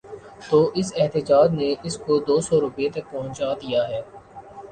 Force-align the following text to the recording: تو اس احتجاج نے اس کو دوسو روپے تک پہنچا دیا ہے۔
تو 0.49 0.59
اس 0.75 0.91
احتجاج 0.95 1.49
نے 1.53 1.73
اس 1.83 1.97
کو 1.97 2.19
دوسو 2.27 2.61
روپے 2.61 2.89
تک 2.89 3.11
پہنچا 3.11 3.53
دیا 3.53 3.87
ہے۔ 3.89 4.01